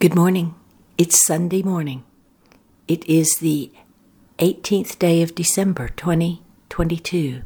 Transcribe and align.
Good 0.00 0.14
morning. 0.14 0.54
It's 0.96 1.26
Sunday 1.26 1.60
morning. 1.60 2.04
It 2.88 3.06
is 3.06 3.36
the 3.36 3.70
18th 4.38 4.98
day 4.98 5.20
of 5.20 5.34
December 5.34 5.90
2022. 5.90 7.42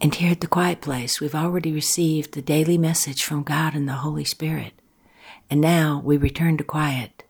And 0.00 0.14
here 0.14 0.30
at 0.30 0.40
the 0.40 0.46
Quiet 0.46 0.80
Place, 0.80 1.20
we've 1.20 1.34
already 1.34 1.72
received 1.72 2.34
the 2.34 2.40
daily 2.40 2.78
message 2.78 3.24
from 3.24 3.42
God 3.42 3.74
and 3.74 3.88
the 3.88 3.94
Holy 3.94 4.22
Spirit. 4.24 4.74
And 5.50 5.60
now 5.60 6.00
we 6.04 6.16
return 6.16 6.56
to 6.58 6.62
quiet, 6.62 7.24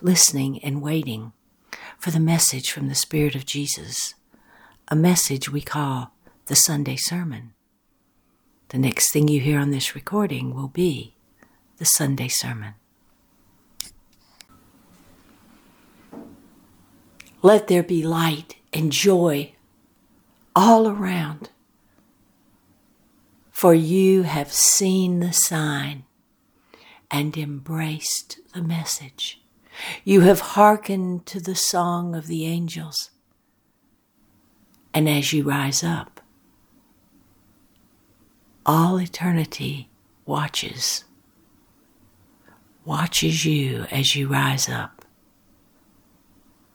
listening 0.00 0.58
and 0.64 0.80
waiting 0.80 1.34
for 1.98 2.10
the 2.10 2.20
message 2.20 2.70
from 2.70 2.88
the 2.88 2.94
Spirit 2.94 3.34
of 3.34 3.44
Jesus, 3.44 4.14
a 4.88 4.96
message 4.96 5.52
we 5.52 5.60
call 5.60 6.14
the 6.46 6.56
Sunday 6.56 6.96
Sermon. 6.96 7.52
The 8.70 8.78
next 8.78 9.12
thing 9.12 9.28
you 9.28 9.40
hear 9.40 9.58
on 9.58 9.70
this 9.70 9.94
recording 9.94 10.54
will 10.54 10.68
be 10.68 11.14
the 11.76 11.84
Sunday 11.84 12.28
Sermon. 12.28 12.76
Let 17.44 17.66
there 17.66 17.82
be 17.82 18.02
light 18.02 18.56
and 18.72 18.90
joy 18.90 19.52
all 20.56 20.88
around. 20.88 21.50
For 23.50 23.74
you 23.74 24.22
have 24.22 24.50
seen 24.50 25.20
the 25.20 25.34
sign 25.34 26.04
and 27.10 27.36
embraced 27.36 28.38
the 28.54 28.62
message. 28.62 29.42
You 30.04 30.22
have 30.22 30.40
hearkened 30.56 31.26
to 31.26 31.38
the 31.38 31.54
song 31.54 32.14
of 32.14 32.28
the 32.28 32.46
angels. 32.46 33.10
And 34.94 35.06
as 35.06 35.34
you 35.34 35.42
rise 35.44 35.84
up, 35.84 36.22
all 38.64 38.98
eternity 38.98 39.90
watches, 40.24 41.04
watches 42.86 43.44
you 43.44 43.84
as 43.90 44.16
you 44.16 44.28
rise 44.28 44.66
up 44.66 45.03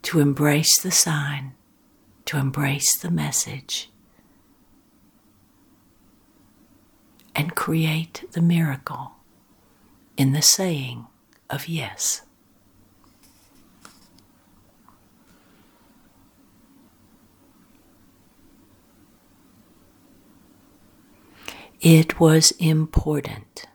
to 0.09 0.19
embrace 0.19 0.81
the 0.81 0.89
sign, 0.89 1.53
to 2.25 2.35
embrace 2.35 2.97
the 2.97 3.11
message, 3.11 3.91
and 7.35 7.55
create 7.55 8.23
the 8.31 8.41
miracle 8.41 9.11
in 10.17 10.31
the 10.31 10.41
saying 10.41 11.05
of 11.47 11.67
yes. 11.67 12.23
It 21.81 22.19
was 22.19 22.49
important 22.57 23.67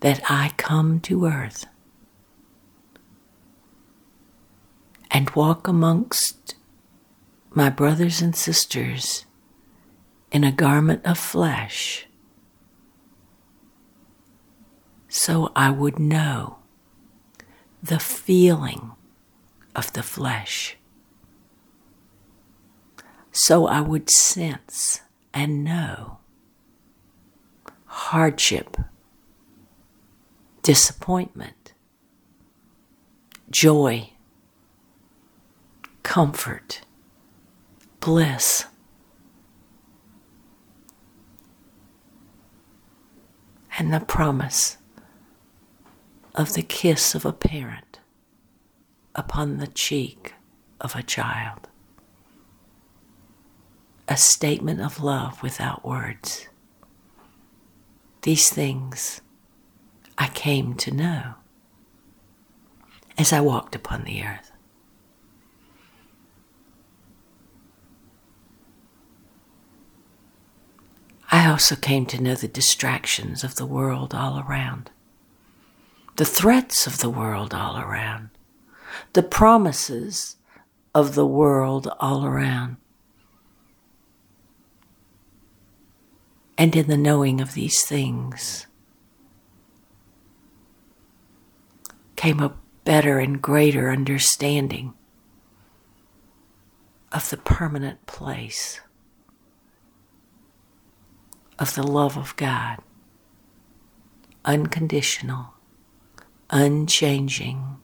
that 0.00 0.20
I 0.28 0.50
come 0.56 0.98
to 1.02 1.26
earth 1.26 1.66
and 5.10 5.30
walk 5.30 5.66
amongst 5.66 6.54
my 7.50 7.68
brothers 7.68 8.22
and 8.22 8.36
sisters 8.36 9.26
in 10.30 10.44
a 10.44 10.52
garment 10.52 11.04
of 11.04 11.18
flesh 11.18 12.06
so 15.10 15.50
I 15.56 15.70
would 15.70 15.98
know 15.98 16.58
the 17.82 17.98
feeling 17.98 18.92
of 19.74 19.92
the 19.92 20.04
flesh. 20.04 20.76
So 23.32 23.66
I 23.66 23.80
would 23.80 24.08
sense 24.08 25.00
and 25.34 25.64
know 25.64 26.18
hardship, 27.86 28.76
disappointment, 30.62 31.72
joy, 33.50 34.09
comfort, 36.10 36.80
bliss. 38.00 38.64
And 43.78 43.92
the 43.92 44.00
promise 44.00 44.76
of 46.34 46.54
the 46.54 46.62
kiss 46.64 47.14
of 47.14 47.24
a 47.24 47.32
parent 47.32 48.00
upon 49.14 49.58
the 49.58 49.68
cheek 49.68 50.34
of 50.80 50.96
a 50.96 51.04
child. 51.04 51.68
A 54.08 54.16
statement 54.16 54.80
of 54.80 55.00
love 55.00 55.40
without 55.44 55.86
words. 55.86 56.48
These 58.22 58.50
things 58.50 59.20
I 60.18 60.26
came 60.26 60.74
to 60.74 60.90
know 60.90 61.34
as 63.16 63.32
I 63.32 63.40
walked 63.40 63.76
upon 63.76 64.02
the 64.02 64.24
earth. 64.24 64.49
I 71.30 71.48
also 71.48 71.76
came 71.76 72.06
to 72.06 72.20
know 72.20 72.34
the 72.34 72.48
distractions 72.48 73.44
of 73.44 73.54
the 73.54 73.66
world 73.66 74.14
all 74.14 74.40
around, 74.40 74.90
the 76.16 76.24
threats 76.24 76.88
of 76.88 76.98
the 76.98 77.10
world 77.10 77.54
all 77.54 77.78
around, 77.78 78.30
the 79.12 79.22
promises 79.22 80.36
of 80.92 81.14
the 81.14 81.26
world 81.26 81.88
all 82.00 82.26
around. 82.26 82.78
And 86.58 86.74
in 86.74 86.88
the 86.88 86.96
knowing 86.96 87.40
of 87.40 87.54
these 87.54 87.84
things 87.84 88.66
came 92.16 92.40
a 92.40 92.56
better 92.84 93.18
and 93.20 93.40
greater 93.40 93.90
understanding 93.90 94.94
of 97.12 97.30
the 97.30 97.36
permanent 97.36 98.04
place 98.06 98.80
of 101.60 101.74
the 101.74 101.86
love 101.86 102.16
of 102.16 102.34
God, 102.36 102.78
unconditional, 104.46 105.54
unchanging, 106.48 107.76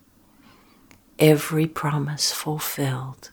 every 1.18 1.66
promise 1.66 2.32
fulfilled. 2.32 3.30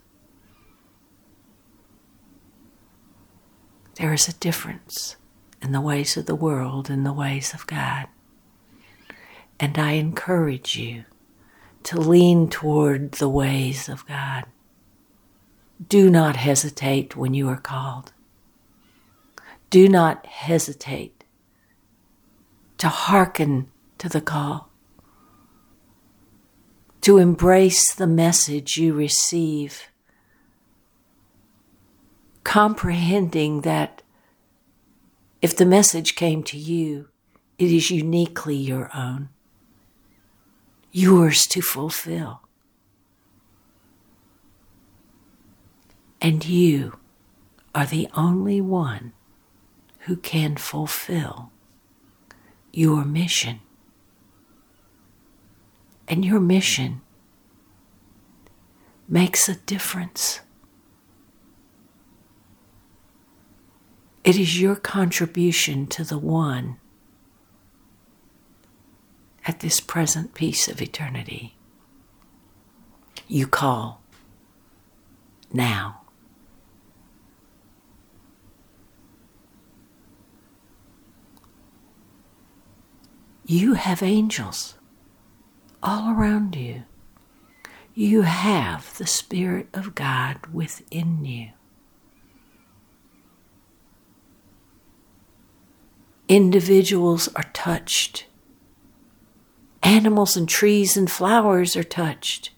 There 3.95 4.13
is 4.13 4.27
a 4.27 4.33
difference 4.33 5.15
in 5.61 5.71
the 5.71 5.81
ways 5.81 6.17
of 6.17 6.25
the 6.25 6.35
world 6.35 6.89
and 6.89 7.05
the 7.05 7.13
ways 7.13 7.53
of 7.53 7.65
God. 7.65 8.07
And 9.59 9.77
I 9.77 9.91
encourage 9.91 10.75
you 10.75 11.05
to 11.83 11.99
lean 11.99 12.49
toward 12.49 13.13
the 13.13 13.29
ways 13.29 13.87
of 13.87 14.05
God. 14.07 14.45
Do 15.87 16.09
not 16.09 16.35
hesitate 16.35 17.15
when 17.15 17.33
you 17.33 17.47
are 17.49 17.57
called. 17.57 18.12
Do 19.73 19.89
not 19.89 20.27
hesitate 20.27 21.23
to 22.77 22.89
hearken 22.89 23.71
to 23.97 24.07
the 24.07 24.21
call, 24.21 24.69
to 27.01 27.17
embrace 27.17 27.91
the 27.91 28.05
message 28.05 28.77
you 28.77 28.93
receive, 28.93 29.89
comprehending 32.43 33.61
that 33.61 34.03
if 35.41 35.57
the 35.57 35.65
message 35.65 36.13
came 36.13 36.43
to 36.43 36.57
you, 36.59 37.07
it 37.57 37.71
is 37.71 37.89
uniquely 37.89 38.55
your 38.55 38.91
own, 38.93 39.29
yours 40.91 41.47
to 41.47 41.63
fulfill. 41.63 42.43
And 46.21 46.45
you 46.45 46.99
are 47.73 47.87
the 47.87 48.07
only 48.13 48.61
one 48.61 49.13
who 50.05 50.15
can 50.17 50.57
fulfill 50.57 51.51
your 52.71 53.05
mission. 53.05 53.59
And 56.07 56.25
your 56.25 56.39
mission 56.39 57.01
makes 59.07 59.47
a 59.47 59.55
difference. 59.55 60.41
It 64.23 64.37
is 64.37 64.59
your 64.59 64.75
contribution 64.75 65.87
to 65.87 66.03
the 66.03 66.17
one 66.17 66.77
at 69.45 69.59
this 69.59 69.79
present 69.79 70.33
piece 70.33 70.67
of 70.67 70.81
eternity. 70.81 71.55
You 73.27 73.47
call 73.47 74.01
now. 75.51 76.02
You 83.45 83.73
have 83.73 84.01
angels 84.01 84.75
all 85.81 86.11
around 86.15 86.55
you. 86.55 86.83
You 87.93 88.21
have 88.23 88.97
the 88.97 89.05
Spirit 89.05 89.67
of 89.73 89.95
God 89.95 90.47
within 90.51 91.25
you. 91.25 91.49
Individuals 96.27 97.27
are 97.35 97.49
touched 97.53 98.25
Animals 99.83 100.37
and 100.37 100.47
trees 100.47 100.95
and 100.95 101.11
flowers 101.11 101.75
are 101.75 101.83
touched. 101.83 102.51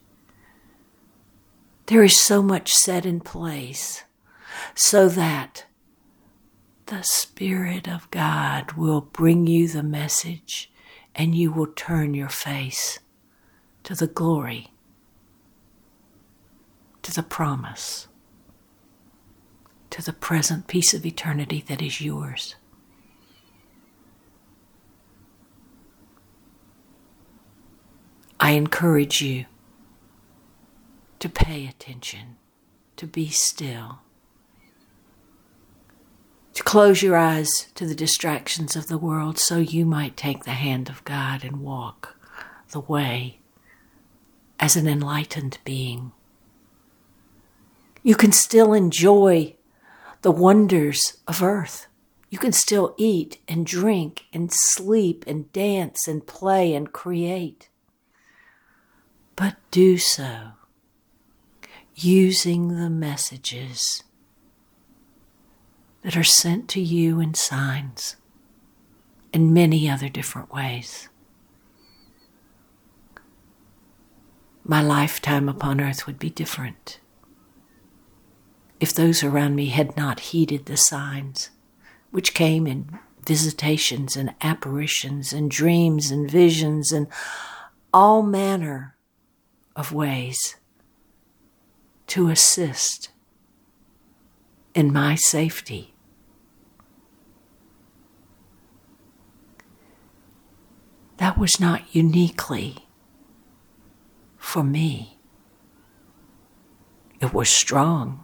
There 1.87 2.03
is 2.03 2.23
so 2.23 2.43
much 2.43 2.71
set 2.71 3.03
in 3.03 3.19
place 3.19 4.03
so 4.75 5.09
that 5.09 5.65
the 6.85 7.01
Spirit 7.01 7.87
of 7.87 8.09
God 8.11 8.73
will 8.73 9.01
bring 9.01 9.47
you 9.47 9.67
the 9.67 9.81
message 9.81 10.71
and 11.15 11.33
you 11.33 11.51
will 11.51 11.67
turn 11.67 12.13
your 12.13 12.29
face 12.29 12.99
to 13.83 13.95
the 13.95 14.07
glory, 14.07 14.71
to 17.01 17.13
the 17.13 17.23
promise, 17.23 18.07
to 19.91 20.01
the 20.01 20.13
present 20.13 20.67
peace 20.67 20.93
of 20.93 21.05
eternity 21.05 21.63
that 21.67 21.81
is 21.81 22.01
yours. 22.01 22.55
I 28.39 28.51
encourage 28.51 29.21
you 29.21 29.45
to 31.19 31.29
pay 31.29 31.65
attention, 31.65 32.35
to 32.97 33.07
be 33.07 33.29
still 33.29 34.01
to 36.55 36.63
close 36.63 37.03
your 37.03 37.17
eyes 37.17 37.49
to 37.75 37.85
the 37.85 37.93
distractions 37.93 38.75
of 38.77 38.87
the 38.87 38.97
world 38.97 39.37
so 39.37 39.57
you 39.57 39.85
might 39.85 40.15
take 40.15 40.45
the 40.45 40.51
hand 40.51 40.89
of 40.89 41.03
God 41.03 41.43
and 41.43 41.61
walk 41.61 42.15
the 42.69 42.79
way 42.79 43.39
as 44.57 44.77
an 44.77 44.87
enlightened 44.87 45.57
being. 45.65 46.13
You 48.03 48.15
can 48.15 48.31
still 48.31 48.73
enjoy 48.73 49.55
the 50.21 50.31
wonders 50.31 51.17
of 51.27 51.43
earth. 51.43 51.87
You 52.29 52.37
can 52.37 52.53
still 52.53 52.95
eat 52.97 53.39
and 53.49 53.65
drink 53.65 54.25
and 54.31 54.49
sleep 54.51 55.25
and 55.27 55.51
dance 55.51 56.07
and 56.07 56.25
play 56.25 56.73
and 56.73 56.91
create. 56.91 57.67
But 59.35 59.57
do 59.71 59.97
so 59.97 60.51
using 61.95 62.77
the 62.77 62.89
messages 62.89 64.03
that 66.05 66.15
are 66.15 66.23
sent 66.23 66.69
to 66.69 66.79
you 66.79 67.19
in 67.19 67.33
signs 67.33 68.15
in 69.33 69.51
many 69.51 69.89
other 69.89 70.07
different 70.07 70.53
ways. 70.53 71.09
My 74.63 74.83
lifetime 74.83 75.49
upon 75.49 75.81
earth 75.81 76.05
would 76.05 76.19
be 76.19 76.29
different 76.29 76.99
if 78.79 78.93
those 78.93 79.23
around 79.23 79.55
me 79.55 79.67
had 79.67 79.97
not 79.97 80.19
heeded 80.19 80.67
the 80.67 80.77
signs, 80.77 81.49
which 82.11 82.35
came 82.35 82.67
in 82.67 82.99
visitations 83.25 84.15
and 84.15 84.35
apparitions 84.41 85.33
and 85.33 85.49
dreams 85.49 86.11
and 86.11 86.29
visions 86.29 86.91
and 86.91 87.07
all 87.91 88.21
manner 88.21 88.95
of 89.75 89.91
ways 89.91 90.55
to 92.05 92.29
assist 92.29 93.09
in 94.75 94.93
my 94.93 95.15
safety 95.15 95.94
that 101.17 101.37
was 101.37 101.59
not 101.59 101.95
uniquely 101.95 102.87
for 104.37 104.63
me. 104.63 105.17
It 107.19 107.33
was 107.33 107.49
strong. 107.49 108.23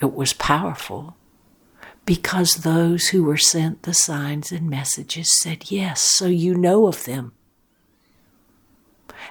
It 0.00 0.12
was 0.12 0.32
powerful 0.32 1.16
because 2.06 2.56
those 2.56 3.08
who 3.08 3.24
were 3.24 3.36
sent 3.36 3.82
the 3.82 3.94
signs 3.94 4.52
and 4.52 4.68
messages 4.68 5.32
said 5.32 5.70
yes, 5.70 6.02
so 6.02 6.26
you 6.26 6.54
know 6.54 6.86
of 6.86 7.04
them. 7.04 7.32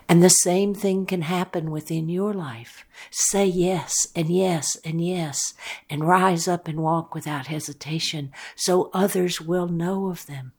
And 0.10 0.24
the 0.24 0.30
same 0.30 0.74
thing 0.74 1.06
can 1.06 1.22
happen 1.24 1.72
within 1.72 2.10
your 2.10 2.34
life. 2.34 2.86
Say 3.12 3.46
yes 3.46 4.08
and 4.16 4.30
yes 4.30 4.76
and 4.84 5.06
yes 5.06 5.54
and 5.90 6.08
rise 6.08 6.48
up 6.48 6.68
and 6.68 6.80
walk 6.80 7.14
without 7.14 7.48
hesitation 7.48 8.32
so 8.56 8.90
others 8.94 9.40
will 9.40 9.68
know 9.68 10.08
of 10.08 10.26
them. 10.26 10.54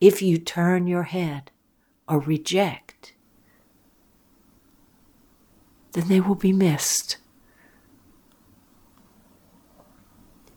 If 0.00 0.22
you 0.22 0.38
turn 0.38 0.86
your 0.86 1.04
head 1.04 1.50
or 2.08 2.20
reject, 2.20 3.14
then 5.92 6.08
they 6.08 6.20
will 6.20 6.34
be 6.34 6.52
missed 6.52 7.16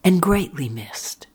and 0.03 0.21
greatly 0.21 0.69
missed. 0.69 1.27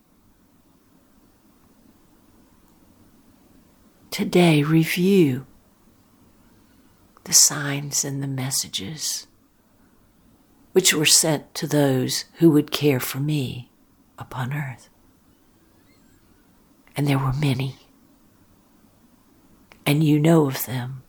Today, 4.11 4.62
review 4.62 5.46
the 7.25 7.32
signs 7.32 8.05
and 8.05 8.23
the 8.23 8.26
messages 8.26 9.26
which 10.73 10.94
were 10.94 11.06
sent 11.06 11.55
to 11.55 11.67
those 11.67 12.25
who 12.35 12.50
would 12.50 12.70
care 12.70 13.00
for 13.00 13.19
me 13.20 13.70
upon 14.19 14.52
earth 14.52 14.88
and 16.99 17.06
there 17.06 17.19
were 17.19 17.33
many. 17.33 17.77
And 19.87 20.03
you 20.03 20.19
know 20.19 20.49
of 20.49 20.67
them 20.67 21.05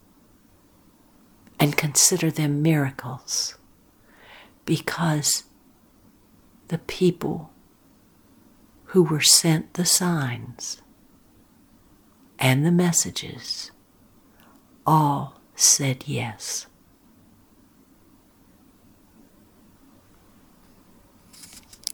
and 1.60 1.76
consider 1.76 2.30
them 2.30 2.62
miracles 2.62 3.58
because 4.66 5.46
the 6.68 6.78
people 6.78 7.52
who 8.86 9.02
were 9.02 9.20
sent 9.20 9.74
the 9.74 9.84
signs 9.84 10.80
and 12.38 12.64
the 12.64 12.72
messages 12.72 13.72
all 14.86 15.42
said 15.56 16.04
yes. 16.06 16.68